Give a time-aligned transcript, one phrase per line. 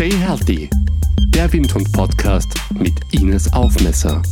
[0.00, 0.70] Stay Healthy,
[1.34, 4.22] der Windhund-Podcast mit Ines Aufmesser.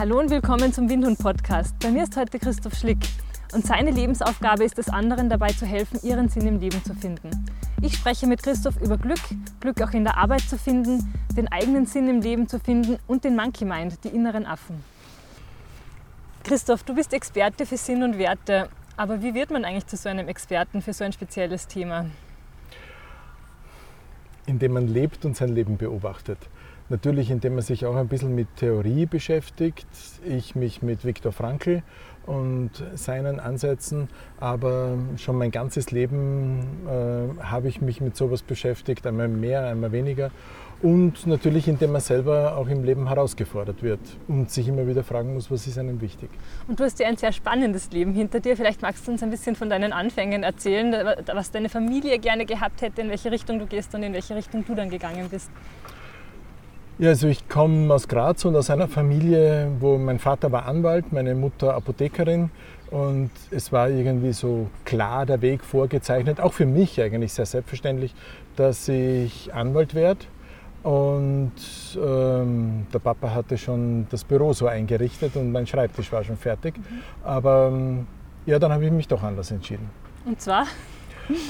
[0.00, 1.78] Hallo und willkommen zum Windhund-Podcast.
[1.78, 2.98] Bei mir ist heute Christoph Schlick
[3.54, 7.30] und seine Lebensaufgabe ist es, anderen dabei zu helfen, ihren Sinn im Leben zu finden.
[7.82, 9.20] Ich spreche mit Christoph über Glück,
[9.60, 13.22] Glück auch in der Arbeit zu finden, den eigenen Sinn im Leben zu finden und
[13.22, 14.82] den Monkey Mind, die inneren Affen.
[16.42, 20.08] Christoph, du bist Experte für Sinn und Werte, aber wie wird man eigentlich zu so
[20.08, 22.06] einem Experten für so ein spezielles Thema?
[24.46, 26.38] Indem man lebt und sein Leben beobachtet.
[26.88, 29.88] Natürlich, indem man sich auch ein bisschen mit Theorie beschäftigt.
[30.24, 31.82] Ich mich mit Viktor Frankl
[32.26, 39.06] und seinen Ansätzen, aber schon mein ganzes Leben äh, habe ich mich mit sowas beschäftigt,
[39.06, 40.30] einmal mehr, einmal weniger.
[40.82, 45.32] Und natürlich, indem man selber auch im Leben herausgefordert wird und sich immer wieder fragen
[45.32, 46.28] muss, was ist einem wichtig.
[46.68, 48.56] Und du hast ja ein sehr spannendes Leben hinter dir.
[48.56, 50.94] Vielleicht magst du uns ein bisschen von deinen Anfängen erzählen,
[51.32, 54.66] was deine Familie gerne gehabt hätte, in welche Richtung du gehst und in welche Richtung
[54.66, 55.50] du dann gegangen bist.
[56.98, 61.12] Ja, also ich komme aus Graz und aus einer Familie, wo mein Vater war Anwalt,
[61.12, 62.48] meine Mutter Apothekerin
[62.90, 68.14] und es war irgendwie so klar der Weg vorgezeichnet, auch für mich eigentlich sehr selbstverständlich,
[68.56, 70.20] dass ich Anwalt werde.
[70.84, 71.52] Und
[71.96, 76.78] ähm, der Papa hatte schon das Büro so eingerichtet und mein Schreibtisch war schon fertig.
[76.78, 77.02] Mhm.
[77.24, 78.06] Aber ähm,
[78.46, 79.90] ja, dann habe ich mich doch anders entschieden.
[80.24, 80.66] Und zwar?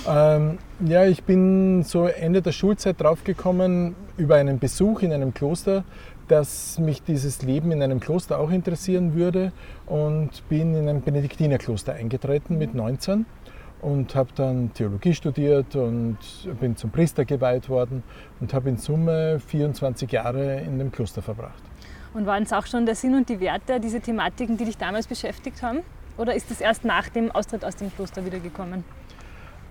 [0.08, 5.84] Ähm, ja, ich bin so Ende der Schulzeit draufgekommen über einen Besuch in einem Kloster,
[6.28, 9.52] dass mich dieses Leben in einem Kloster auch interessieren würde
[9.86, 13.26] und bin in ein Benediktinerkloster eingetreten mit 19
[13.82, 16.18] und habe dann Theologie studiert und
[16.60, 18.02] bin zum Priester geweiht worden
[18.40, 21.62] und habe in Summe 24 Jahre in dem Kloster verbracht.
[22.14, 25.06] Und waren es auch schon der Sinn und die Werte, diese Thematiken, die dich damals
[25.06, 25.80] beschäftigt haben?
[26.16, 28.84] Oder ist es erst nach dem Austritt aus dem Kloster wiedergekommen?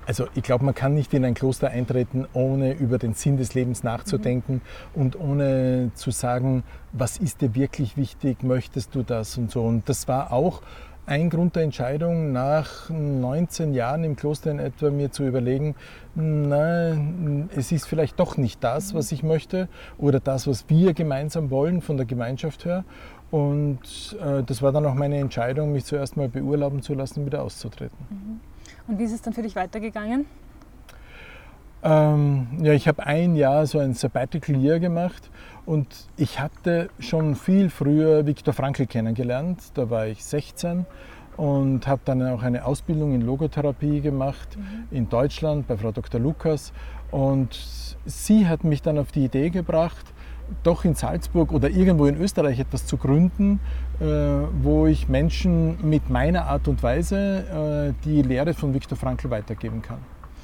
[0.05, 3.53] Also ich glaube, man kann nicht in ein Kloster eintreten, ohne über den Sinn des
[3.53, 4.61] Lebens nachzudenken
[4.93, 5.01] mhm.
[5.01, 9.63] und ohne zu sagen, was ist dir wirklich wichtig, möchtest du das und so.
[9.63, 10.61] Und das war auch
[11.07, 15.75] ein Grund der Entscheidung, nach 19 Jahren im Kloster in etwa mir zu überlegen,
[16.15, 16.97] na,
[17.55, 21.81] es ist vielleicht doch nicht das, was ich möchte oder das, was wir gemeinsam wollen
[21.81, 22.85] von der Gemeinschaft her.
[23.29, 27.43] Und äh, das war dann auch meine Entscheidung, mich zuerst mal beurlauben zu lassen, wieder
[27.43, 27.97] auszutreten.
[28.09, 28.54] Mhm.
[28.87, 30.25] Und wie ist es dann für dich weitergegangen?
[31.83, 35.29] Ähm, ja, ich habe ein Jahr so ein Sabbatical Year gemacht
[35.65, 35.87] und
[36.17, 39.59] ich hatte schon viel früher Viktor Frankl kennengelernt.
[39.75, 40.85] Da war ich 16
[41.37, 44.95] und habe dann auch eine Ausbildung in Logotherapie gemacht mhm.
[44.95, 46.19] in Deutschland bei Frau Dr.
[46.19, 46.73] Lukas.
[47.11, 50.05] Und sie hat mich dann auf die Idee gebracht,
[50.63, 53.59] doch in Salzburg oder irgendwo in Österreich etwas zu gründen,
[53.99, 59.81] wo ich Menschen mit meiner Art und Weise äh, die Lehre von Viktor Frankl weitergeben
[59.81, 59.99] kann.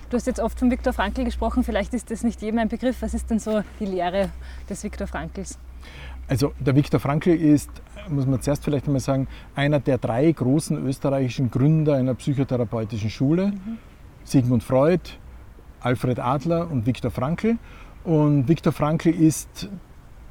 [0.10, 3.02] Du hast jetzt oft von Viktor Frankl gesprochen, vielleicht ist das nicht jedem ein Begriff.
[3.02, 4.30] Was ist denn so die Lehre
[4.70, 5.58] des Viktor Frankls?
[6.28, 7.70] Also der Viktor Frankl ist,
[8.10, 13.48] muss man zuerst vielleicht einmal sagen, einer der drei großen österreichischen Gründer einer psychotherapeutischen Schule.
[13.48, 13.78] Mhm.
[14.24, 15.02] Sigmund Freud,
[15.80, 17.58] Alfred Adler und Viktor Frankl.
[18.04, 19.70] Und Viktor Frankl ist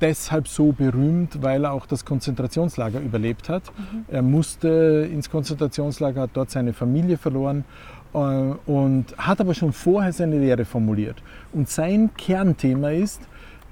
[0.01, 3.65] deshalb so berühmt, weil er auch das Konzentrationslager überlebt hat.
[3.77, 4.05] Mhm.
[4.09, 7.65] Er musste ins Konzentrationslager, hat dort seine Familie verloren
[8.13, 11.23] äh, und hat aber schon vorher seine Lehre formuliert.
[11.53, 13.23] Und sein Kernthema ist,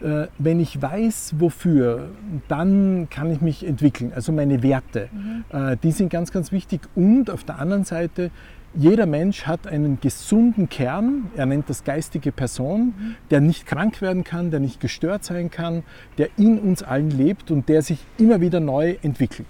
[0.01, 2.11] äh, wenn ich weiß, wofür,
[2.47, 4.13] dann kann ich mich entwickeln.
[4.15, 5.45] Also meine Werte, mhm.
[5.51, 6.83] Äh, die sind ganz, ganz wichtig.
[6.95, 8.31] Und auf der anderen Seite,
[8.75, 14.25] jeder Mensch hat einen gesunden Kern, er nennt das geistige Person, der nicht krank werden
[14.25, 15.83] kann, der nicht gestört sein kann,
[16.19, 19.47] der in uns allen lebt und der sich immer wieder neu entwickelt.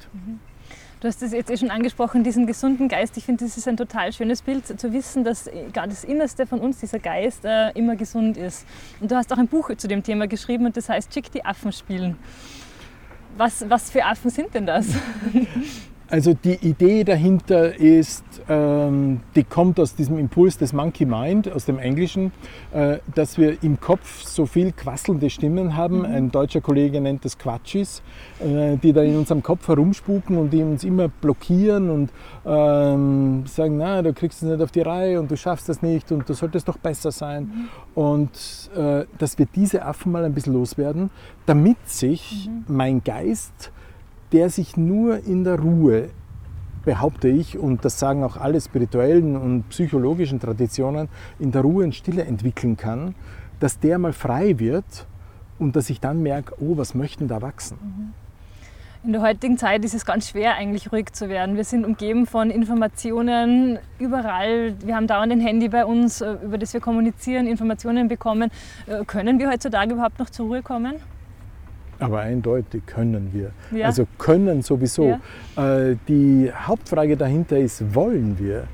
[1.00, 3.16] Du hast es jetzt eh schon angesprochen, diesen gesunden Geist.
[3.16, 6.58] Ich finde, das ist ein total schönes Bild, zu wissen, dass gerade das Innerste von
[6.58, 8.66] uns, dieser Geist, äh, immer gesund ist.
[9.00, 11.44] Und du hast auch ein Buch zu dem Thema geschrieben und das heißt Schick die
[11.44, 12.16] Affen spielen.
[13.36, 14.88] Was, was für Affen sind denn das?
[16.10, 21.66] Also die Idee dahinter ist, ähm, die kommt aus diesem Impuls des Monkey Mind, aus
[21.66, 22.32] dem Englischen,
[22.72, 25.98] äh, dass wir im Kopf so viel quasselnde Stimmen haben.
[25.98, 26.04] Mhm.
[26.06, 28.02] Ein deutscher Kollege nennt das Quatschis,
[28.40, 32.10] äh, die da in unserem Kopf herumspuken und die uns immer blockieren und
[32.46, 36.10] ähm, sagen, na, du kriegst es nicht auf die Reihe und du schaffst das nicht
[36.10, 37.42] und du solltest doch besser sein.
[37.42, 37.68] Mhm.
[37.94, 41.10] Und äh, dass wir diese Affen mal ein bisschen loswerden,
[41.44, 42.64] damit sich mhm.
[42.74, 43.72] mein Geist
[44.32, 46.10] der sich nur in der Ruhe,
[46.84, 51.08] behaupte ich, und das sagen auch alle spirituellen und psychologischen Traditionen,
[51.38, 53.14] in der Ruhe und Stille entwickeln kann,
[53.60, 55.06] dass der mal frei wird
[55.58, 57.78] und dass ich dann merke, oh, was möchten da wachsen?
[57.82, 58.14] Mhm.
[59.04, 61.56] In der heutigen Zeit ist es ganz schwer, eigentlich ruhig zu werden.
[61.56, 64.74] Wir sind umgeben von Informationen überall.
[64.84, 68.50] Wir haben dauernd ein Handy bei uns, äh, über das wir kommunizieren, Informationen bekommen.
[68.86, 70.94] Äh, können wir heutzutage überhaupt noch zur Ruhe kommen?
[72.00, 73.50] Aber eindeutig können wir.
[73.76, 73.86] Ja.
[73.86, 75.16] Also können sowieso.
[75.56, 75.88] Ja.
[75.90, 78.64] Äh, die Hauptfrage dahinter ist, wollen wir?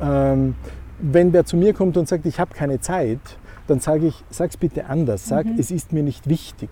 [0.00, 0.54] Ähm,
[1.00, 3.20] wenn wer zu mir kommt und sagt, ich habe keine Zeit,
[3.66, 5.26] dann sage ich, sag's bitte anders.
[5.28, 5.56] Sag, Mhm.
[5.58, 6.70] es ist mir nicht wichtig.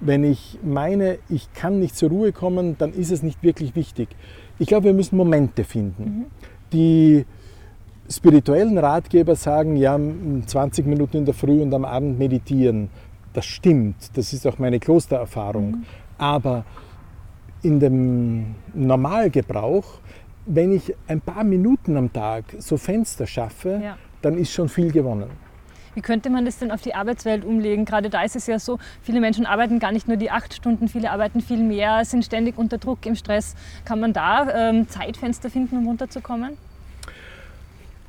[0.00, 4.08] Wenn ich meine, ich kann nicht zur Ruhe kommen, dann ist es nicht wirklich wichtig.
[4.58, 6.26] Ich glaube, wir müssen Momente finden.
[6.72, 7.24] Die
[8.10, 12.88] spirituellen Ratgeber sagen, ja, m- 20 Minuten in der Früh und am Abend meditieren.
[13.38, 15.84] Das stimmt, das ist auch meine Klostererfahrung.
[16.18, 16.64] Aber
[17.62, 19.84] in dem Normalgebrauch,
[20.46, 23.96] wenn ich ein paar Minuten am Tag so Fenster schaffe, Ja.
[24.22, 25.30] dann ist schon viel gewonnen.
[25.94, 27.84] Wie könnte man das denn auf die Arbeitswelt umlegen?
[27.84, 30.88] Gerade da ist es ja so, viele Menschen arbeiten gar nicht nur die acht Stunden,
[30.88, 33.54] viele arbeiten viel mehr, sind ständig unter Druck, im Stress.
[33.84, 36.56] Kann man da ähm, Zeitfenster finden, um runterzukommen?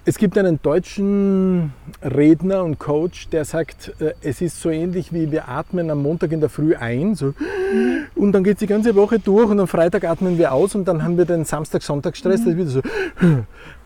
[0.09, 1.71] Es gibt einen deutschen
[2.01, 6.31] Redner und Coach, der sagt, äh, es ist so ähnlich wie wir atmen am Montag
[6.31, 7.35] in der Früh ein so,
[8.15, 10.85] und dann geht es die ganze Woche durch und am Freitag atmen wir aus und
[10.85, 12.81] dann haben wir den Samstag-Sonntag-Stress, das ist wieder so.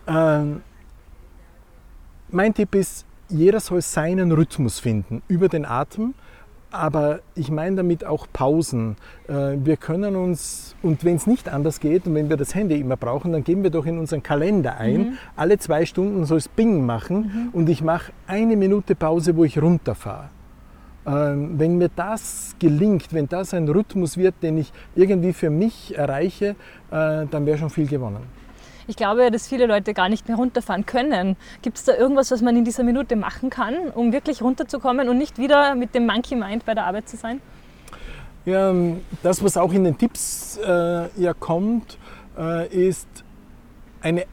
[0.07, 0.61] Ähm,
[2.29, 6.13] mein Tipp ist, jeder soll seinen Rhythmus finden über den Atem,
[6.73, 8.97] aber ich meine damit auch Pausen.
[9.27, 12.79] Äh, Wir können uns, und wenn es nicht anders geht und wenn wir das Handy
[12.79, 16.47] immer brauchen, dann geben wir doch in unseren Kalender ein, alle zwei Stunden soll es
[16.47, 20.29] Bing machen und ich mache eine Minute Pause, wo ich runterfahre.
[21.05, 25.95] Ähm, Wenn mir das gelingt, wenn das ein Rhythmus wird, den ich irgendwie für mich
[25.97, 26.55] erreiche,
[26.91, 28.42] äh, dann wäre schon viel gewonnen.
[28.87, 31.37] Ich glaube, dass viele Leute gar nicht mehr runterfahren können.
[31.61, 35.17] Gibt es da irgendwas, was man in dieser Minute machen kann, um wirklich runterzukommen und
[35.17, 37.41] nicht wieder mit dem Monkey Mind bei der Arbeit zu sein?
[38.45, 41.97] Ja, ähm, das, was auch in den Tipps äh, ja kommt,
[42.37, 43.07] äh, ist
[44.01, 44.25] eine,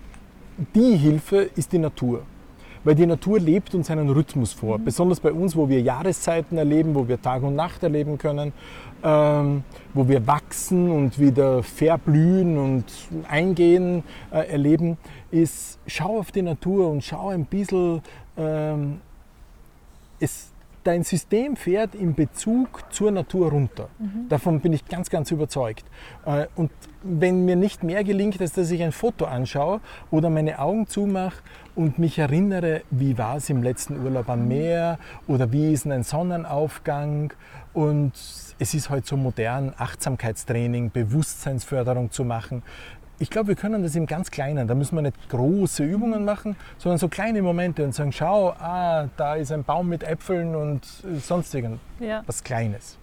[0.75, 2.23] die Hilfe ist die Natur.
[2.82, 4.79] Weil die Natur lebt uns einen Rhythmus vor.
[4.79, 8.53] Besonders bei uns, wo wir Jahreszeiten erleben, wo wir Tag und Nacht erleben können,
[9.03, 12.85] ähm, wo wir wachsen und wieder verblühen und
[13.29, 14.97] eingehen äh, erleben,
[15.31, 18.00] ist, schau auf die Natur und schau ein bisschen,
[18.37, 19.00] ähm,
[20.19, 20.50] es,
[20.85, 23.88] dein System fährt in Bezug zur Natur runter.
[24.29, 25.85] Davon bin ich ganz, ganz überzeugt.
[26.25, 26.71] Äh, Und
[27.03, 29.81] wenn mir nicht mehr gelingt, als dass ich ein Foto anschaue
[30.11, 31.43] oder meine Augen zumache
[31.75, 36.03] und mich erinnere, wie war es im letzten Urlaub am Meer oder wie ist ein
[36.03, 37.32] Sonnenaufgang
[37.73, 38.12] und
[38.59, 42.62] es ist heute so modern, Achtsamkeitstraining, Bewusstseinsförderung zu machen.
[43.20, 44.67] Ich glaube, wir können das im ganz Kleinen.
[44.67, 49.08] Da müssen wir nicht große Übungen machen, sondern so kleine Momente und sagen, schau, ah,
[49.19, 52.25] da ist ein Baum mit Äpfeln und äh, sonst irgendwas Ja.
[52.43, 52.96] Kleines.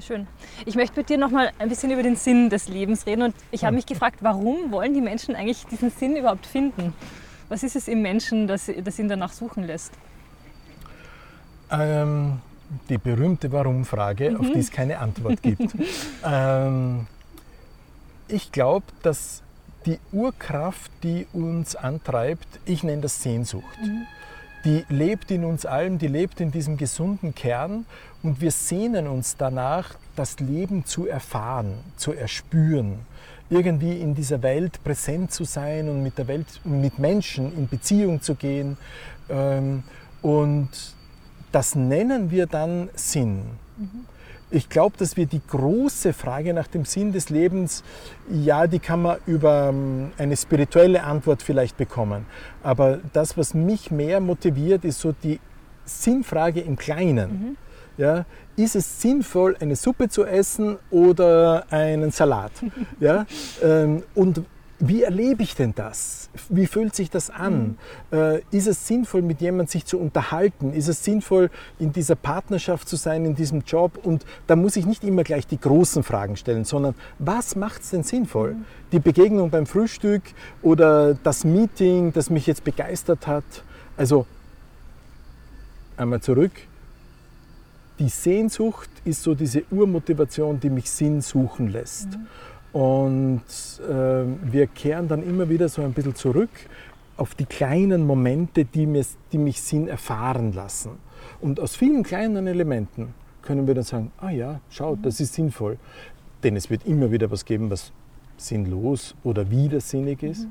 [0.00, 0.26] Schön.
[0.66, 3.22] Ich möchte mit dir noch mal ein bisschen über den Sinn des Lebens reden.
[3.22, 6.92] Und ich habe mich gefragt, warum wollen die Menschen eigentlich diesen Sinn überhaupt finden?
[7.48, 9.92] Was ist es im Menschen, das, das ihn danach suchen lässt?
[11.70, 12.40] Ähm,
[12.88, 15.72] die berühmte Warum-Frage, auf die es keine Antwort gibt.
[16.24, 17.06] ähm,
[18.28, 19.42] ich glaube, dass
[19.86, 23.78] die Urkraft, die uns antreibt, ich nenne das Sehnsucht.
[24.64, 27.86] Die lebt in uns allen, die lebt in diesem gesunden Kern
[28.22, 32.98] und wir sehnen uns danach, das Leben zu erfahren, zu erspüren,
[33.48, 38.20] irgendwie in dieser Welt präsent zu sein und mit der Welt, mit Menschen in Beziehung
[38.20, 38.76] zu gehen.
[39.28, 39.84] Ähm,
[40.20, 40.68] und
[41.52, 43.42] das nennen wir dann Sinn.
[44.50, 47.82] Ich glaube, dass wir die große Frage nach dem Sinn des Lebens,
[48.30, 52.26] ja, die kann man über ähm, eine spirituelle Antwort vielleicht bekommen.
[52.62, 55.40] Aber das, was mich mehr motiviert, ist so die
[55.84, 57.56] Sinnfrage im Kleinen.
[57.98, 58.24] Ja,
[58.56, 62.52] ist es sinnvoll, eine Suppe zu essen oder einen Salat?
[63.00, 63.26] Ja,
[63.62, 64.42] ähm, und
[64.78, 66.28] wie erlebe ich denn das?
[66.50, 67.78] Wie fühlt sich das an?
[68.12, 70.74] Äh, ist es sinnvoll, mit jemandem sich zu unterhalten?
[70.74, 73.98] Ist es sinnvoll, in dieser Partnerschaft zu sein, in diesem Job?
[74.02, 77.90] Und da muss ich nicht immer gleich die großen Fragen stellen, sondern was macht es
[77.90, 78.56] denn sinnvoll?
[78.92, 80.22] Die Begegnung beim Frühstück
[80.62, 83.44] oder das Meeting, das mich jetzt begeistert hat?
[83.96, 84.26] Also
[85.96, 86.52] einmal zurück.
[87.98, 92.08] Die Sehnsucht ist so diese Urmotivation, die mich Sinn suchen lässt.
[92.76, 93.40] Und
[93.88, 96.50] äh, wir kehren dann immer wieder so ein bisschen zurück
[97.16, 99.02] auf die kleinen Momente, die, mir,
[99.32, 100.90] die mich Sinn erfahren lassen.
[101.40, 105.78] Und aus vielen kleinen Elementen können wir dann sagen, ah ja, schau, das ist sinnvoll.
[106.42, 107.92] Denn es wird immer wieder was geben, was
[108.36, 110.46] sinnlos oder widersinnig ist.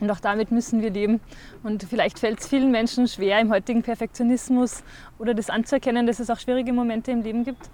[0.00, 1.20] Und auch damit müssen wir leben.
[1.62, 4.82] Und vielleicht fällt es vielen Menschen schwer im heutigen Perfektionismus
[5.18, 7.70] oder das anzuerkennen, dass es auch schwierige Momente im Leben gibt.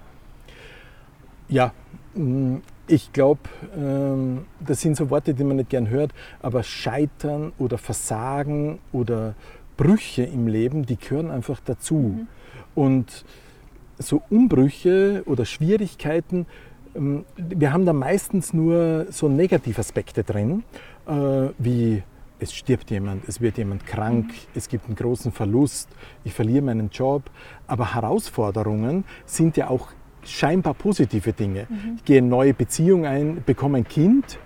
[1.48, 1.72] Ja,
[2.14, 3.40] mh, Ich glaube,
[3.76, 9.34] ähm, das sind so Worte, die man nicht gern hört, aber Scheitern oder Versagen oder
[9.76, 11.94] Brüche im Leben, die gehören einfach dazu.
[11.94, 12.26] Mhm.
[12.74, 13.24] Und
[13.98, 16.46] so Umbrüche oder Schwierigkeiten,
[16.94, 20.64] ähm, wir haben da meistens nur so Negativaspekte drin,
[21.06, 21.12] äh,
[21.58, 22.02] wie
[22.38, 24.32] es stirbt jemand, es wird jemand krank, mhm.
[24.54, 25.88] es gibt einen großen Verlust,
[26.24, 27.30] ich verliere meinen Job.
[27.66, 29.88] Aber Herausforderungen sind ja auch
[30.24, 31.66] scheinbar positive Dinge.
[31.68, 31.96] Mhm.
[31.96, 34.38] Ich gehe in eine neue Beziehung ein, bekomme ein Kind,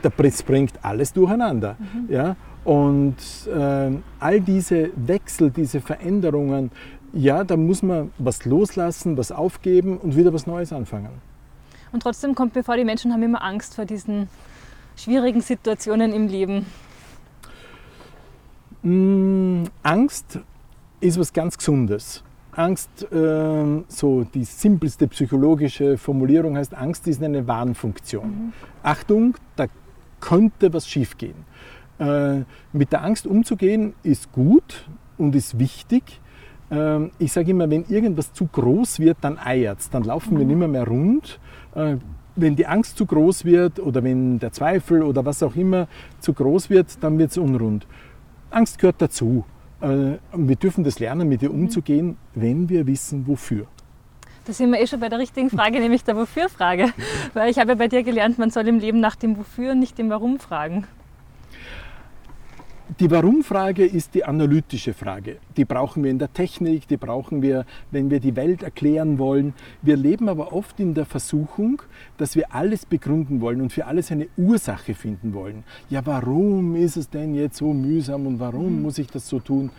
[0.00, 1.76] das bringt alles durcheinander.
[1.78, 2.12] Mhm.
[2.12, 2.36] Ja?
[2.64, 3.16] Und
[3.52, 3.90] äh,
[4.20, 6.70] all diese Wechsel, diese Veränderungen,
[7.12, 11.10] ja, da muss man was loslassen, was aufgeben und wieder was Neues anfangen.
[11.92, 14.28] Und trotzdem kommt mir vor, die Menschen haben immer Angst vor diesen
[14.96, 16.66] schwierigen Situationen im Leben.
[18.82, 20.38] Mm, Angst
[21.00, 22.22] ist was ganz Gesundes.
[22.52, 28.26] Angst, äh, so die simpelste psychologische Formulierung heißt, Angst ist eine Warnfunktion.
[28.26, 28.52] Mhm.
[28.82, 29.66] Achtung, da
[30.20, 31.34] könnte was schiefgehen.
[31.98, 32.42] Äh,
[32.72, 34.86] mit der Angst umzugehen ist gut
[35.18, 36.20] und ist wichtig.
[36.70, 40.38] Äh, ich sage immer, wenn irgendwas zu groß wird, dann eiert es, dann laufen mhm.
[40.38, 41.40] wir nicht mehr, mehr rund.
[41.74, 41.96] Äh,
[42.36, 45.86] wenn die Angst zu groß wird oder wenn der Zweifel oder was auch immer
[46.20, 47.86] zu groß wird, dann wird es unrund.
[48.50, 49.44] Angst gehört dazu.
[49.82, 51.62] Äh, wir dürfen das lernen, mit ihr mhm.
[51.62, 53.66] umzugehen, wenn wir wissen, wofür.
[54.44, 56.92] Da sind wir eh schon bei der richtigen Frage, nämlich der Wofür-Frage.
[57.34, 59.98] Weil ich habe ja bei dir gelernt, man soll im Leben nach dem Wofür, nicht
[59.98, 60.86] dem Warum fragen.
[63.00, 65.36] Die Warum-Frage ist die analytische Frage.
[65.56, 69.54] Die brauchen wir in der Technik, die brauchen wir, wenn wir die Welt erklären wollen.
[69.80, 71.80] Wir leben aber oft in der Versuchung,
[72.18, 75.64] dass wir alles begründen wollen und für alles eine Ursache finden wollen.
[75.88, 78.82] Ja, warum ist es denn jetzt so mühsam und warum mhm.
[78.82, 79.70] muss ich das so tun?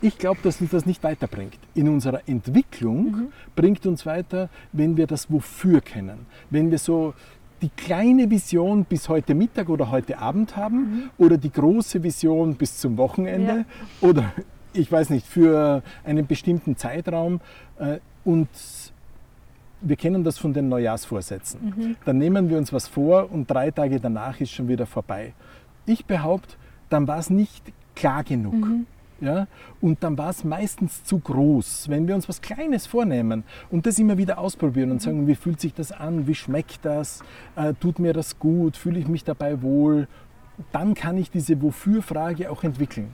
[0.00, 1.58] Ich glaube, dass uns das nicht weiterbringt.
[1.74, 3.28] In unserer Entwicklung mhm.
[3.54, 6.26] bringt uns weiter, wenn wir das Wofür kennen.
[6.50, 7.14] Wenn wir so
[7.62, 11.10] die kleine Vision bis heute Mittag oder heute Abend haben mhm.
[11.18, 13.64] oder die große Vision bis zum Wochenende
[14.00, 14.08] ja.
[14.08, 14.32] oder
[14.76, 17.40] ich weiß nicht, für einen bestimmten Zeitraum.
[17.78, 18.48] Äh, und
[19.80, 21.60] wir kennen das von den Neujahrsvorsätzen.
[21.76, 21.96] Mhm.
[22.04, 25.32] Dann nehmen wir uns was vor und drei Tage danach ist schon wieder vorbei.
[25.86, 26.56] Ich behaupte,
[26.88, 28.54] dann war es nicht klar genug.
[28.54, 28.86] Mhm.
[29.20, 29.46] Ja?
[29.80, 31.88] Und dann war es meistens zu groß.
[31.88, 35.60] Wenn wir uns was Kleines vornehmen und das immer wieder ausprobieren und sagen, wie fühlt
[35.60, 37.22] sich das an, wie schmeckt das,
[37.56, 40.08] äh, tut mir das gut, fühle ich mich dabei wohl,
[40.72, 43.10] dann kann ich diese Wofür-Frage auch entwickeln.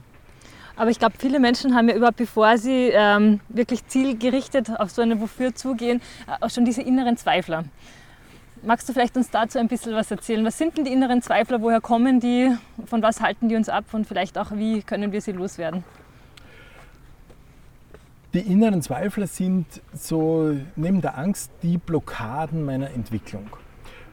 [0.75, 5.01] Aber ich glaube, viele Menschen haben ja überhaupt, bevor sie ähm, wirklich zielgerichtet auf so
[5.01, 7.65] eine Wofür zugehen, äh, auch schon diese inneren Zweifler.
[8.65, 10.45] Magst du vielleicht uns dazu ein bisschen was erzählen?
[10.45, 11.61] Was sind denn die inneren Zweifler?
[11.61, 12.49] Woher kommen die?
[12.85, 13.83] Von was halten die uns ab?
[13.91, 15.83] Und vielleicht auch, wie können wir sie loswerden?
[18.33, 23.47] Die inneren Zweifler sind so neben der Angst die Blockaden meiner Entwicklung.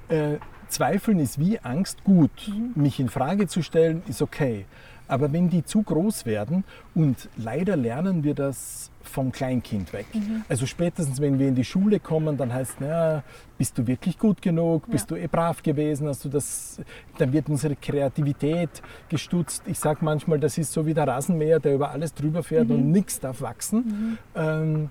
[0.09, 2.49] Äh, Zweifeln ist wie Angst gut.
[2.49, 2.73] Mhm.
[2.75, 4.67] Mich in Frage zu stellen ist okay.
[5.11, 6.63] Aber wenn die zu groß werden,
[6.95, 10.07] und leider lernen wir das vom Kleinkind weg.
[10.13, 10.45] Mhm.
[10.49, 13.25] Also spätestens, wenn wir in die Schule kommen, dann heißt es, naja,
[13.59, 14.85] bist du wirklich gut genug?
[14.87, 14.93] Ja.
[14.93, 16.07] Bist du eh brav gewesen?
[16.07, 16.81] Hast du das?
[17.19, 18.71] Dann wird unsere Kreativität
[19.09, 19.65] gestutzt.
[19.67, 22.77] Ich sage manchmal, das ist so wie der Rasenmäher, der über alles drüber fährt mhm.
[22.77, 23.79] und nichts darf wachsen.
[23.79, 24.19] Mhm.
[24.37, 24.91] Ähm,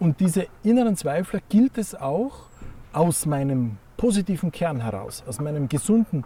[0.00, 2.48] und diese inneren Zweifler gilt es auch
[2.92, 6.24] aus meinem positiven Kern heraus, aus meinem gesunden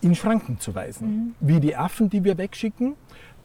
[0.00, 1.08] in Schranken zu weisen.
[1.08, 1.34] Mhm.
[1.40, 2.94] Wie die Affen, die wir wegschicken.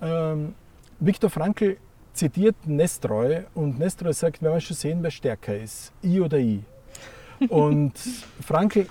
[0.02, 0.54] Ähm,
[1.00, 1.78] Viktor Frankl
[2.14, 6.64] zitiert Nestroy und Nestroy sagt, wir schon sehen, wer stärker ist, I oder I.
[7.50, 7.94] Und
[8.40, 8.88] Frankl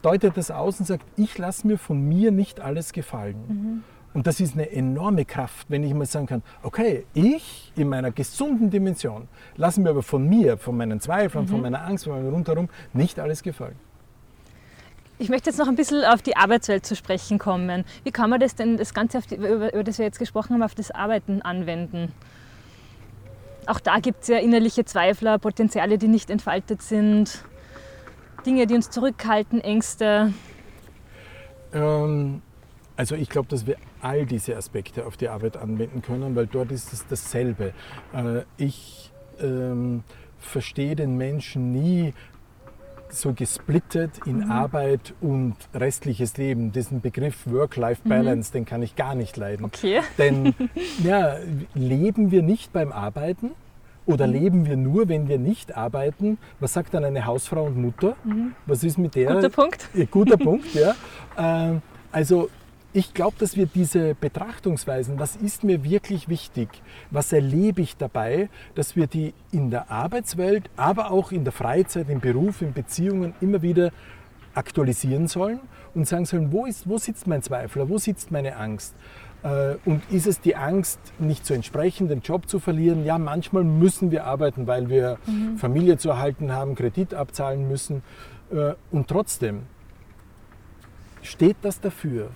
[0.00, 3.36] deutet das aus und sagt, ich lasse mir von mir nicht alles gefallen.
[3.48, 3.84] Mhm.
[4.14, 8.12] Und das ist eine enorme Kraft, wenn ich mal sagen kann, okay, ich in meiner
[8.12, 11.48] gesunden Dimension lasse mir aber von mir, von meinen Zweifeln, mhm.
[11.48, 13.76] von meiner Angst, von meinem Rundherum nicht alles gefallen.
[15.18, 17.84] Ich möchte jetzt noch ein bisschen auf die Arbeitswelt zu sprechen kommen.
[18.04, 20.62] Wie kann man das denn, das Ganze, die, über, über das wir jetzt gesprochen haben,
[20.62, 22.12] auf das Arbeiten anwenden?
[23.66, 27.44] Auch da gibt es ja innerliche Zweifler, Potenziale, die nicht entfaltet sind,
[28.44, 30.34] Dinge, die uns zurückhalten, Ängste.
[31.72, 32.42] Ähm,
[32.96, 36.70] also ich glaube, dass wir all diese Aspekte auf die Arbeit anwenden können, weil dort
[36.70, 37.72] ist es dasselbe.
[38.12, 40.04] Äh, ich ähm,
[40.38, 42.14] verstehe den Menschen nie
[43.10, 44.50] so gesplittet in mhm.
[44.50, 46.72] Arbeit und restliches Leben.
[46.72, 48.52] Diesen Begriff Work-Life-Balance, mhm.
[48.52, 49.64] den kann ich gar nicht leiden.
[49.66, 50.00] Okay.
[50.18, 50.54] Denn
[51.04, 51.36] ja,
[51.74, 53.52] leben wir nicht beim Arbeiten
[54.06, 54.32] oder mhm.
[54.32, 56.38] leben wir nur, wenn wir nicht arbeiten?
[56.60, 58.16] Was sagt dann eine Hausfrau und Mutter?
[58.24, 58.54] Mhm.
[58.66, 59.34] Was ist mit der?
[59.34, 59.88] Guter Punkt.
[60.10, 60.94] Guter Punkt, ja.
[61.36, 61.78] Äh,
[62.12, 62.48] also
[62.96, 66.70] ich glaube, dass wir diese Betrachtungsweisen, was ist mir wirklich wichtig,
[67.10, 72.08] was erlebe ich dabei, dass wir die in der Arbeitswelt, aber auch in der Freizeit,
[72.08, 73.90] im Beruf, in Beziehungen immer wieder
[74.54, 75.60] aktualisieren sollen
[75.94, 78.94] und sagen sollen, wo, ist, wo sitzt mein Zweifel, wo sitzt meine Angst?
[79.42, 83.04] Äh, und ist es die Angst, nicht zu entsprechen, den Job zu verlieren?
[83.04, 85.58] Ja, manchmal müssen wir arbeiten, weil wir mhm.
[85.58, 88.02] Familie zu erhalten haben, Kredit abzahlen müssen.
[88.50, 89.64] Äh, und trotzdem
[91.20, 92.30] steht das dafür,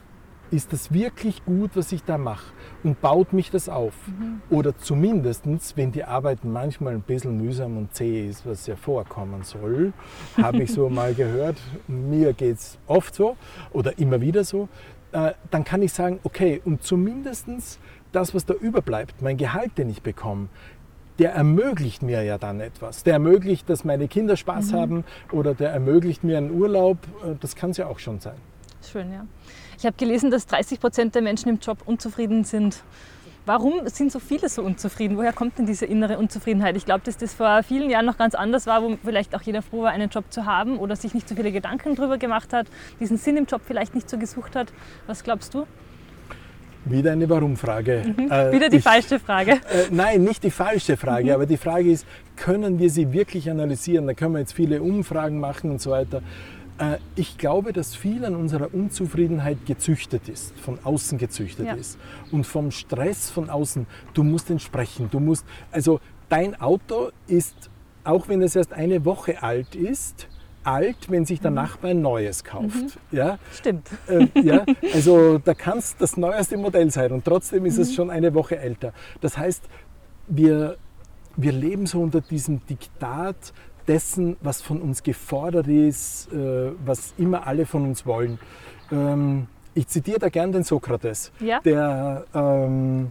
[0.50, 2.52] ist das wirklich gut, was ich da mache
[2.82, 3.94] und baut mich das auf?
[4.06, 4.40] Mhm.
[4.50, 5.44] Oder zumindest,
[5.76, 9.92] wenn die Arbeit manchmal ein bisschen mühsam und zäh ist, was ja vorkommen soll,
[10.36, 13.36] habe ich so mal gehört, mir geht es oft so
[13.72, 14.68] oder immer wieder so,
[15.12, 17.46] äh, dann kann ich sagen, okay, und zumindest
[18.12, 20.48] das, was da überbleibt, mein Gehalt, den ich bekomme,
[21.18, 23.02] der ermöglicht mir ja dann etwas.
[23.02, 24.76] Der ermöglicht, dass meine Kinder Spaß mhm.
[24.76, 26.98] haben oder der ermöglicht mir einen Urlaub.
[27.24, 28.36] Äh, das kann es ja auch schon sein.
[28.82, 29.26] Schön, ja.
[29.80, 32.82] Ich habe gelesen, dass 30 Prozent der Menschen im Job unzufrieden sind.
[33.46, 35.16] Warum sind so viele so unzufrieden?
[35.16, 36.76] Woher kommt denn diese innere Unzufriedenheit?
[36.76, 39.62] Ich glaube, dass das vor vielen Jahren noch ganz anders war, wo vielleicht auch jeder
[39.62, 42.66] froh war, einen Job zu haben oder sich nicht so viele Gedanken darüber gemacht hat,
[43.00, 44.70] diesen Sinn im Job vielleicht nicht so gesucht hat.
[45.06, 45.66] Was glaubst du?
[46.84, 48.14] Wieder eine Warum-Frage.
[48.18, 48.30] Mhm.
[48.30, 49.52] Äh, Wieder die ich, falsche Frage.
[49.52, 51.30] Äh, nein, nicht die falsche Frage, mhm.
[51.30, 52.06] aber die Frage ist,
[52.36, 54.06] können wir sie wirklich analysieren?
[54.06, 56.20] Da können wir jetzt viele Umfragen machen und so weiter.
[56.80, 61.74] Äh, ich glaube, dass viel an unserer Unzufriedenheit gezüchtet ist, von außen gezüchtet ja.
[61.74, 61.98] ist.
[62.32, 67.70] Und vom Stress von außen, du musst entsprechen, du musst, also dein Auto ist,
[68.02, 70.26] auch wenn es erst eine Woche alt ist,
[70.64, 71.56] alt, wenn sich der mhm.
[71.56, 72.76] Nachbar ein neues kauft.
[72.76, 73.16] Mhm.
[73.16, 73.38] Ja?
[73.52, 73.88] Stimmt.
[74.08, 74.64] Äh, ja?
[74.94, 77.82] Also da kann es das neueste Modell sein und trotzdem ist mhm.
[77.82, 78.92] es schon eine Woche älter.
[79.20, 79.62] Das heißt,
[80.28, 80.76] wir,
[81.36, 83.52] wir leben so unter diesem Diktat
[83.90, 88.38] dessen, was von uns gefordert ist, äh, was immer alle von uns wollen.
[88.92, 91.58] Ähm, ich zitiere da gern den Sokrates, ja?
[91.60, 93.10] der ähm,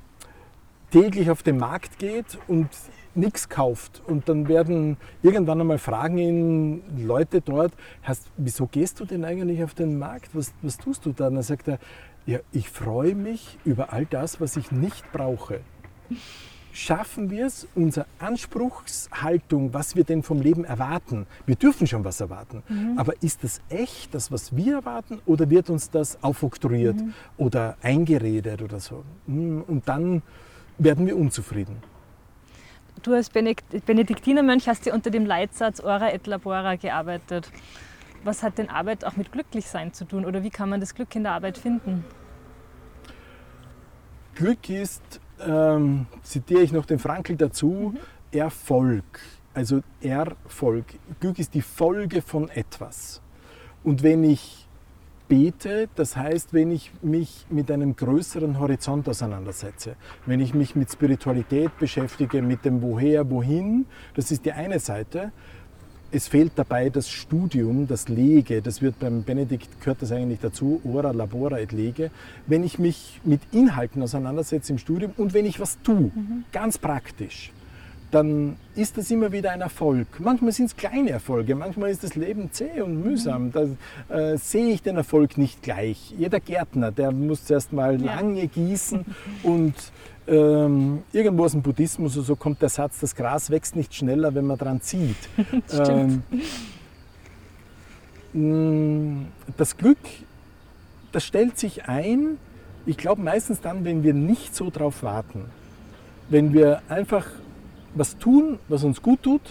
[0.89, 2.69] täglich auf den Markt geht und
[3.13, 4.01] nichts kauft.
[4.07, 9.61] Und dann werden irgendwann einmal fragen ihn Leute dort, hast, wieso gehst du denn eigentlich
[9.65, 10.29] auf den Markt?
[10.33, 11.27] Was, was tust du da?
[11.27, 11.77] Und dann sagt er,
[12.25, 15.59] ja, ich freue mich über all das, was ich nicht brauche
[16.79, 22.21] schaffen wir es, unsere Anspruchshaltung, was wir denn vom Leben erwarten, wir dürfen schon was
[22.21, 22.97] erwarten, mhm.
[22.97, 27.13] aber ist das echt, das, was wir erwarten, oder wird uns das aufoktroyiert mhm.
[27.37, 29.03] oder eingeredet oder so?
[29.27, 30.21] Hm, und dann
[30.77, 31.77] werden wir unzufrieden.
[33.03, 37.51] Du als Benediktinermönch hast ja unter dem Leitsatz Ora et Labora gearbeitet.
[38.23, 41.15] Was hat denn Arbeit auch mit Glücklichsein zu tun oder wie kann man das Glück
[41.15, 42.03] in der Arbeit finden?
[44.35, 47.97] Glück ist ähm, zitiere ich noch den Frankl dazu, mhm.
[48.31, 49.19] Erfolg.
[49.53, 50.85] Also Erfolg.
[51.19, 53.21] Glück ist die Folge von etwas.
[53.83, 54.67] Und wenn ich
[55.27, 60.91] bete, das heißt, wenn ich mich mit einem größeren Horizont auseinandersetze, wenn ich mich mit
[60.91, 65.31] Spiritualität beschäftige, mit dem Woher, Wohin, das ist die eine Seite
[66.11, 70.81] es fehlt dabei das Studium, das Lege, das wird beim Benedikt, gehört das eigentlich dazu,
[70.83, 72.11] ora labora et lege.
[72.47, 76.45] Wenn ich mich mit Inhalten auseinandersetze im Studium und wenn ich was tue, mhm.
[76.51, 77.51] ganz praktisch,
[78.11, 80.07] dann ist das immer wieder ein Erfolg.
[80.19, 83.45] Manchmal sind es kleine Erfolge, manchmal ist das Leben zäh und mühsam.
[83.45, 83.77] Mhm.
[84.09, 86.13] Da äh, sehe ich den Erfolg nicht gleich.
[86.17, 88.15] Jeder Gärtner, der muss zuerst mal ja.
[88.15, 89.05] lange gießen
[89.43, 89.75] und
[90.27, 94.45] ähm, irgendwo aus dem Buddhismus so kommt der Satz, das Gras wächst nicht schneller, wenn
[94.45, 95.17] man dran zieht.
[95.71, 96.23] ähm,
[98.33, 99.25] mm,
[99.57, 99.97] das Glück,
[101.11, 102.37] das stellt sich ein,
[102.85, 105.45] ich glaube meistens dann, wenn wir nicht so drauf warten.
[106.29, 107.25] Wenn wir einfach
[107.93, 109.41] was tun, was uns gut tut,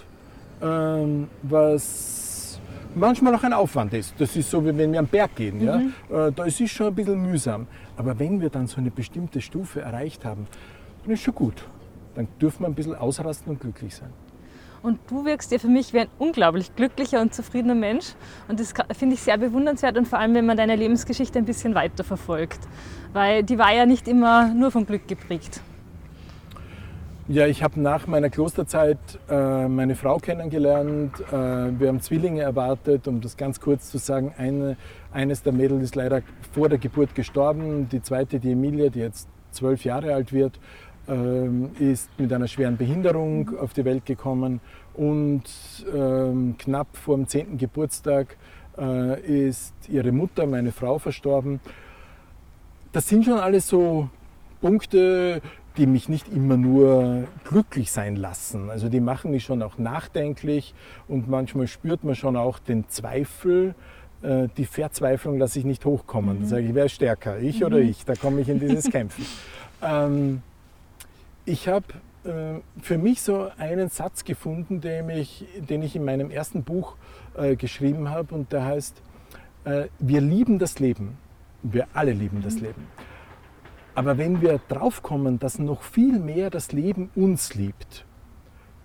[0.63, 2.61] ähm, was
[2.95, 4.15] manchmal auch ein Aufwand ist.
[4.19, 5.59] Das ist so, wie wenn wir am Berg gehen.
[5.59, 5.93] Mhm.
[6.11, 6.27] Ja?
[6.29, 7.67] Äh, da ist es schon ein bisschen mühsam.
[7.97, 10.47] Aber wenn wir dann so eine bestimmte Stufe erreicht haben,
[11.05, 11.65] dann ist schon gut.
[12.15, 14.11] Dann dürfen wir ein bisschen ausrasten und glücklich sein.
[14.83, 18.15] Und du wirkst ja für mich wie ein unglaublich glücklicher und zufriedener Mensch.
[18.47, 21.75] Und das finde ich sehr bewundernswert und vor allem, wenn man deine Lebensgeschichte ein bisschen
[21.75, 22.61] weiter verfolgt.
[23.13, 25.61] Weil die war ja nicht immer nur vom Glück geprägt.
[27.31, 28.97] Ja, ich habe nach meiner Klosterzeit
[29.29, 31.13] äh, meine Frau kennengelernt.
[31.31, 31.35] Äh,
[31.79, 34.33] wir haben Zwillinge erwartet, um das ganz kurz zu sagen.
[34.39, 34.79] Eine,
[35.13, 37.87] eines der Mädels ist leider vor der Geburt gestorben.
[37.91, 40.59] Die zweite, die Emilia, die jetzt zwölf Jahre alt wird,
[41.07, 44.63] äh, ist mit einer schweren Behinderung auf die Welt gekommen.
[44.95, 45.45] Und
[45.95, 48.39] ähm, knapp vor dem zehnten Geburtstag
[48.79, 51.61] äh, ist ihre Mutter, meine Frau, verstorben.
[52.93, 54.09] Das sind schon alles so
[54.63, 55.43] Punkte,
[55.79, 58.69] die mich nicht immer nur glücklich sein lassen.
[58.69, 60.75] Also die machen mich schon auch nachdenklich
[61.07, 63.75] und manchmal spürt man schon auch den Zweifel,
[64.23, 66.37] äh, die Verzweiflung lasse ich nicht hochkommen.
[66.37, 66.41] Mhm.
[66.41, 67.67] Dann sage ich, wer ist stärker, ich mhm.
[67.67, 68.05] oder ich?
[68.05, 69.25] Da komme ich in dieses Kämpfen.
[69.81, 70.43] Ähm,
[71.45, 71.87] ich habe
[72.25, 76.97] äh, für mich so einen Satz gefunden, den ich, den ich in meinem ersten Buch
[77.37, 79.01] äh, geschrieben habe und der heißt,
[79.67, 81.17] äh, wir lieben das Leben.
[81.63, 82.63] Wir alle lieben das mhm.
[82.63, 82.87] Leben.
[83.99, 88.07] Aber wenn wir draufkommen, dass noch viel mehr das Leben uns liebt,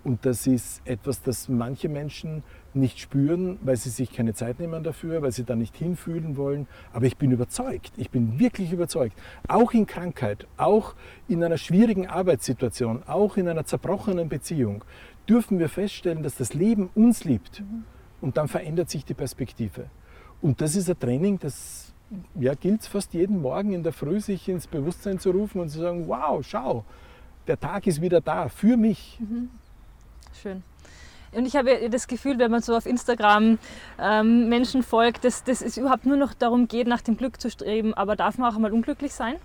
[0.02, 2.42] und das ist etwas, das manche Menschen
[2.74, 6.66] nicht spüren, weil sie sich keine Zeit nehmen dafür, weil sie da nicht hinfühlen wollen.
[6.92, 10.96] Aber ich bin überzeugt, ich bin wirklich überzeugt, auch in Krankheit, auch
[11.28, 14.82] in einer schwierigen Arbeitssituation, auch in einer zerbrochenen Beziehung,
[15.28, 17.62] dürfen wir feststellen, dass das Leben uns liebt.
[18.20, 19.84] Und dann verändert sich die Perspektive.
[20.42, 21.93] Und das ist ein Training, das
[22.34, 25.68] ja, gilt es fast jeden Morgen in der Früh, sich ins Bewusstsein zu rufen und
[25.68, 26.84] zu sagen, wow, schau,
[27.46, 29.18] der Tag ist wieder da, für mich.
[29.20, 29.50] Mhm.
[30.40, 30.62] Schön.
[31.32, 33.58] Und ich habe das Gefühl, wenn man so auf Instagram
[33.98, 37.50] ähm, Menschen folgt, dass, dass es überhaupt nur noch darum geht, nach dem Glück zu
[37.50, 37.92] streben.
[37.94, 39.36] Aber darf man auch einmal unglücklich sein?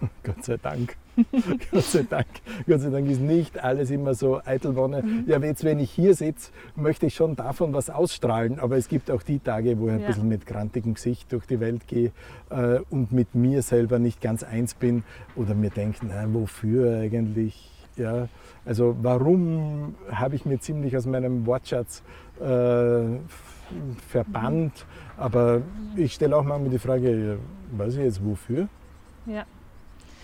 [0.22, 0.96] Gott sei Dank.
[1.70, 2.26] Gott sei Dank.
[2.66, 5.02] Gott sei Dank ist nicht alles immer so Eitelwonne.
[5.02, 5.24] Mhm.
[5.26, 8.58] Ja, jetzt, wenn ich hier sitze, möchte ich schon davon was ausstrahlen.
[8.58, 9.98] Aber es gibt auch die Tage, wo ich ja.
[9.98, 12.12] ein bisschen mit grantigem Gesicht durch die Welt gehe
[12.50, 15.04] äh, und mit mir selber nicht ganz eins bin
[15.36, 17.70] oder mir denke, na, wofür eigentlich?
[17.96, 18.28] Ja,
[18.64, 22.02] also warum habe ich mir ziemlich aus meinem Wortschatz
[22.40, 23.18] äh,
[24.08, 24.86] verbannt?
[25.18, 25.60] Aber
[25.96, 27.38] ich stelle auch mal die Frage,
[27.72, 28.68] weiß ich jetzt wofür?
[29.26, 29.44] Ja.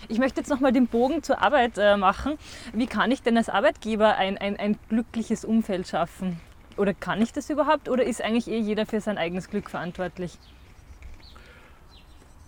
[0.07, 2.37] Ich möchte jetzt nochmal den Bogen zur Arbeit äh, machen.
[2.73, 6.39] Wie kann ich denn als Arbeitgeber ein, ein, ein glückliches Umfeld schaffen?
[6.77, 7.89] Oder kann ich das überhaupt?
[7.89, 10.37] Oder ist eigentlich eh jeder für sein eigenes Glück verantwortlich?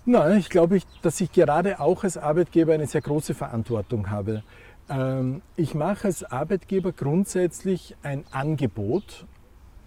[0.05, 4.41] Nein, ich glaube, dass ich gerade auch als Arbeitgeber eine sehr große Verantwortung habe.
[4.89, 9.25] Ähm, ich mache als Arbeitgeber grundsätzlich ein Angebot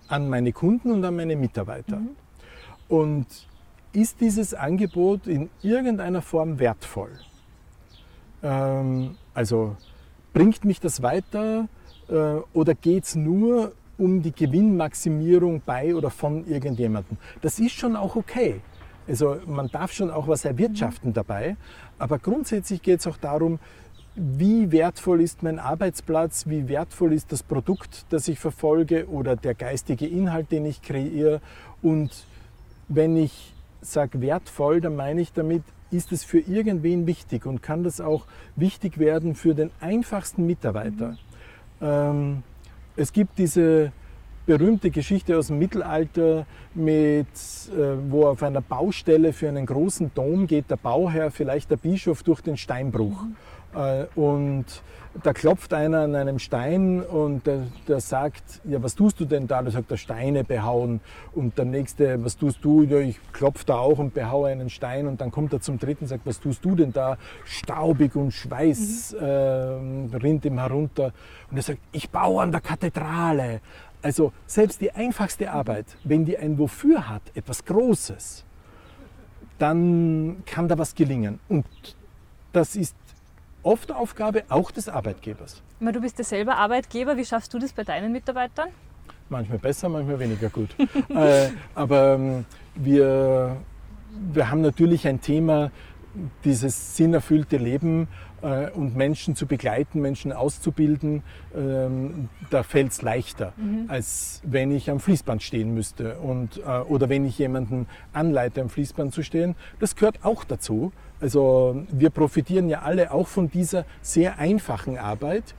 [0.08, 1.96] an meine Kunden und an meine Mitarbeiter.
[1.96, 2.10] Mhm.
[2.88, 3.26] Und
[3.92, 7.18] ist dieses Angebot in irgendeiner Form wertvoll?
[8.44, 9.76] Ähm, also
[10.32, 11.68] bringt mich das weiter
[12.08, 17.16] äh, oder geht es nur um die Gewinnmaximierung bei oder von irgendjemandem?
[17.40, 18.60] Das ist schon auch okay.
[19.08, 21.14] Also man darf schon auch was erwirtschaften mhm.
[21.14, 21.56] dabei,
[21.98, 23.58] aber grundsätzlich geht es auch darum,
[24.16, 29.54] wie wertvoll ist mein Arbeitsplatz, wie wertvoll ist das Produkt, das ich verfolge oder der
[29.54, 31.40] geistige Inhalt, den ich kreiere.
[31.82, 32.24] Und
[32.86, 37.84] wenn ich sage wertvoll, dann meine ich damit, ist es für irgendwen wichtig und kann
[37.84, 38.26] das auch
[38.56, 41.16] wichtig werden für den einfachsten Mitarbeiter.
[41.80, 41.86] Mhm.
[41.86, 42.42] Ähm,
[42.96, 43.92] es gibt diese
[44.46, 50.46] berühmte Geschichte aus dem Mittelalter, mit, äh, wo auf einer Baustelle für einen großen Dom
[50.46, 53.22] geht der Bauherr, vielleicht der Bischof, durch den Steinbruch.
[53.22, 53.36] Mhm.
[53.74, 54.66] Äh, und
[55.22, 59.46] da klopft einer an einem Stein und der, der, sagt, ja, was tust du denn
[59.46, 59.62] da?
[59.62, 61.00] Da sagt er, Steine behauen.
[61.34, 62.82] Und der nächste, was tust du?
[62.82, 65.06] Ja, ich klopfe da auch und behaue einen Stein.
[65.06, 67.16] Und dann kommt er zum dritten und sagt, was tust du denn da?
[67.44, 70.12] Staubig und Schweiß mhm.
[70.12, 71.12] äh, rinnt ihm herunter.
[71.50, 73.60] Und er sagt, ich baue an der Kathedrale.
[74.02, 78.44] Also selbst die einfachste Arbeit, wenn die ein Wofür hat, etwas Großes,
[79.58, 81.38] dann kann da was gelingen.
[81.48, 81.64] Und
[82.52, 82.96] das ist
[83.64, 85.62] oft Aufgabe auch des Arbeitgebers.
[85.80, 87.16] Du bist ja selber Arbeitgeber.
[87.16, 88.68] Wie schaffst du das bei deinen Mitarbeitern?
[89.28, 90.70] Manchmal besser, manchmal weniger gut.
[91.08, 93.56] äh, aber ähm, wir,
[94.32, 95.70] wir haben natürlich ein Thema,
[96.44, 98.08] dieses sinnerfüllte Leben
[98.42, 101.22] äh, und Menschen zu begleiten, Menschen auszubilden,
[101.56, 103.86] ähm, da fällt es leichter, mhm.
[103.88, 108.68] als wenn ich am Fließband stehen müsste und, äh, oder wenn ich jemanden anleite, am
[108.68, 109.56] Fließband zu stehen.
[109.80, 110.92] Das gehört auch dazu.
[111.24, 115.54] Also wir profitieren ja alle auch von dieser sehr einfachen Arbeit.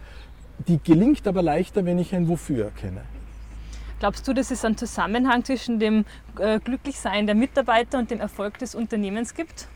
[0.67, 3.01] Die gelingt aber leichter, wenn ich ein Wofür erkenne.
[3.99, 6.05] Glaubst du, dass es einen Zusammenhang zwischen dem
[6.37, 9.67] äh, Glücklichsein der Mitarbeiter und dem Erfolg des Unternehmens gibt?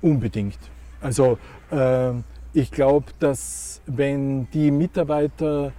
[0.00, 0.58] Unbedingt.
[1.00, 1.38] Also
[1.70, 2.14] äh,
[2.52, 5.72] ich glaube, dass wenn die Mitarbeiter,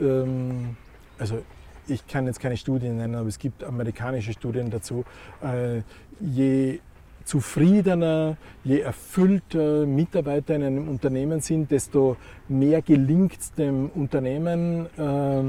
[0.00, 0.74] ähm,
[1.18, 1.42] also
[1.86, 5.04] ich kann jetzt keine Studien nennen, aber es gibt amerikanische Studien dazu,
[5.42, 5.82] äh,
[6.18, 6.80] je
[7.26, 12.16] zufriedener, je erfüllter Mitarbeiter in einem Unternehmen sind, desto
[12.48, 15.42] mehr gelingt es dem Unternehmen äh,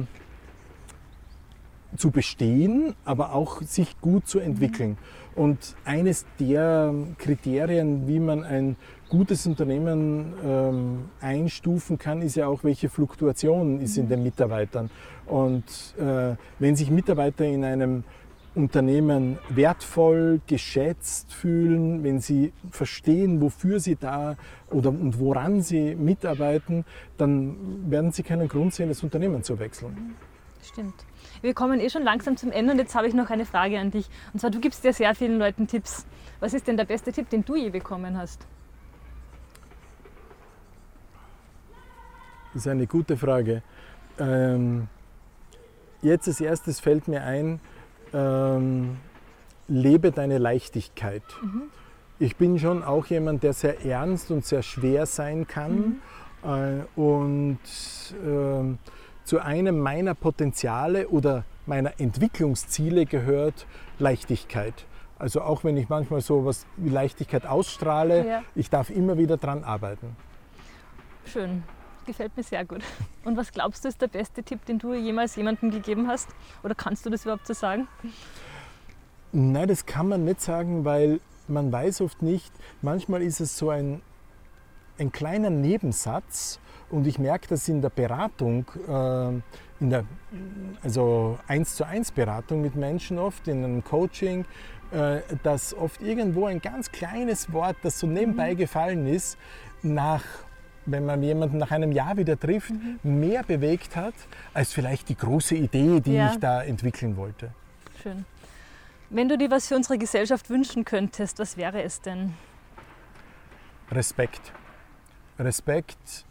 [1.95, 4.97] zu bestehen, aber auch sich gut zu entwickeln.
[5.35, 8.75] Und eines der Kriterien, wie man ein
[9.07, 14.89] gutes Unternehmen ähm, einstufen kann, ist ja auch, welche Fluktuation ist in den Mitarbeitern.
[15.27, 15.63] Und
[15.99, 18.03] äh, wenn sich Mitarbeiter in einem
[18.57, 24.35] Unternehmen wertvoll, geschätzt fühlen, wenn sie verstehen, wofür sie da
[24.71, 26.83] oder und woran sie mitarbeiten,
[27.17, 30.15] dann werden sie keinen Grund sehen, das Unternehmen zu wechseln.
[30.63, 31.05] Stimmt.
[31.41, 33.91] Wir kommen eh schon langsam zum Ende und jetzt habe ich noch eine Frage an
[33.91, 34.09] dich.
[34.33, 36.05] Und zwar, du gibst ja sehr vielen Leuten Tipps.
[36.39, 38.45] Was ist denn der beste Tipp, den du je bekommen hast?
[42.53, 43.61] Das ist eine gute Frage.
[44.19, 44.87] Ähm,
[46.01, 47.59] jetzt als erstes fällt mir ein,
[48.13, 48.97] ähm,
[49.67, 51.23] lebe deine Leichtigkeit.
[51.41, 51.63] Mhm.
[52.19, 55.75] Ich bin schon auch jemand, der sehr ernst und sehr schwer sein kann.
[55.75, 56.01] Mhm.
[56.43, 57.59] Äh, und
[58.25, 58.77] äh,
[59.23, 63.67] zu einem meiner Potenziale oder meiner Entwicklungsziele gehört
[63.99, 64.85] Leichtigkeit.
[65.19, 68.43] Also auch wenn ich manchmal so was wie Leichtigkeit ausstrahle, ja.
[68.55, 70.15] ich darf immer wieder dran arbeiten.
[71.25, 71.63] Schön,
[72.07, 72.81] gefällt mir sehr gut.
[73.23, 76.29] Und was glaubst du ist der beste Tipp, den du jemals jemandem gegeben hast?
[76.63, 77.87] Oder kannst du das überhaupt so sagen?
[79.31, 83.69] Nein, das kann man nicht sagen, weil man weiß oft nicht, manchmal ist es so
[83.69, 84.01] ein,
[84.97, 89.27] ein kleiner Nebensatz und ich merke das in der Beratung, äh,
[89.79, 90.05] in der
[90.83, 94.45] also eins zu eins Beratung mit Menschen oft, in einem Coaching,
[94.91, 98.57] äh, dass oft irgendwo ein ganz kleines Wort, das so nebenbei mhm.
[98.57, 99.37] gefallen ist,
[99.83, 100.23] nach
[100.87, 102.97] wenn man jemanden nach einem Jahr wieder trifft, mhm.
[103.03, 104.15] mehr bewegt hat,
[104.53, 106.31] als vielleicht die große Idee, die ja.
[106.31, 107.51] ich da entwickeln wollte.
[108.01, 108.25] Schön.
[109.09, 112.33] Wenn du dir was für unsere Gesellschaft wünschen könntest, was wäre es denn?
[113.91, 114.51] Respekt.
[115.39, 116.25] Respekt,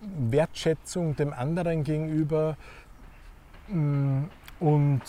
[0.00, 2.56] Wertschätzung dem anderen gegenüber
[3.68, 4.24] mm,
[4.60, 5.02] und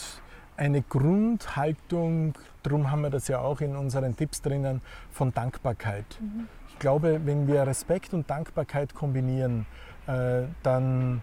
[0.60, 6.06] eine Grundhaltung, darum haben wir das ja auch in unseren Tipps drinnen, von Dankbarkeit.
[6.20, 6.48] Mhm.
[6.68, 9.66] Ich glaube, wenn wir Respekt und Dankbarkeit kombinieren,
[10.08, 11.22] äh, dann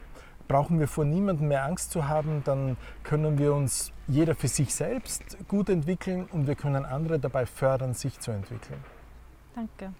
[0.49, 4.75] brauchen wir vor niemandem mehr Angst zu haben, dann können wir uns jeder für sich
[4.75, 8.79] selbst gut entwickeln und wir können andere dabei fördern, sich zu entwickeln.
[9.55, 9.93] Danke.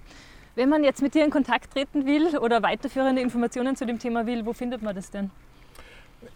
[0.55, 4.27] Wenn man jetzt mit dir in Kontakt treten will oder weiterführende Informationen zu dem Thema
[4.27, 5.31] will, wo findet man das denn?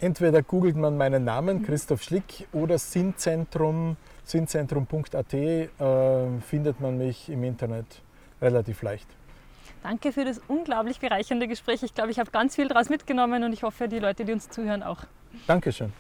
[0.00, 5.66] Entweder googelt man meinen Namen, Christoph Schlick, oder Sinnzentrum, sinnzentrum.at äh,
[6.40, 7.86] findet man mich im Internet
[8.40, 9.06] relativ leicht.
[9.82, 11.82] Danke für das unglaublich bereichernde Gespräch.
[11.82, 14.48] Ich glaube, ich habe ganz viel daraus mitgenommen und ich hoffe, die Leute, die uns
[14.48, 15.04] zuhören, auch.
[15.46, 15.92] Dankeschön.